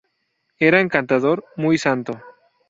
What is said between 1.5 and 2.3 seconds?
muy santo.